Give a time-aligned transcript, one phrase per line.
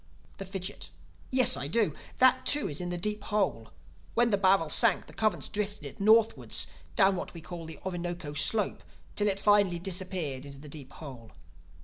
[0.37, 0.89] The Fidgit:
[1.29, 1.93] "Yes, I do.
[2.17, 3.71] That too is in the Deep Hole.
[4.15, 8.33] When the barrel sank the currents drifted it northwards down what we call the Orinoco
[8.33, 8.81] Slope,
[9.15, 11.33] till it finally disappeared into the Deep Hole.